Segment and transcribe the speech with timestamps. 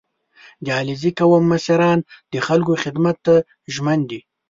[0.63, 1.99] •د علیزي قوم مشران
[2.33, 3.35] د خلکو خدمت ته
[3.73, 4.19] ژمن دي.